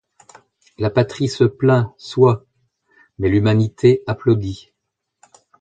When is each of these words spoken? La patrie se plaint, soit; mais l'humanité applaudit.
La 0.79 0.89
patrie 0.89 1.27
se 1.29 1.43
plaint, 1.43 1.93
soit; 1.99 2.47
mais 3.19 3.29
l'humanité 3.29 4.01
applaudit. 4.07 4.73